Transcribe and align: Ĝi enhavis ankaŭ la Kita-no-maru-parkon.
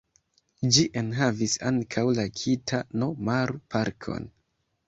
Ĝi 0.77 0.85
enhavis 1.01 1.53
ankaŭ 1.71 2.05
la 2.21 2.25
Kita-no-maru-parkon. 2.39 4.31